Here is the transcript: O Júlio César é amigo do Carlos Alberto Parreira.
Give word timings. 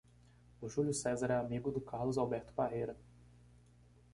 O 0.59 0.67
Júlio 0.67 0.95
César 0.95 1.29
é 1.29 1.35
amigo 1.35 1.69
do 1.69 1.79
Carlos 1.79 2.17
Alberto 2.17 2.51
Parreira. 2.53 2.97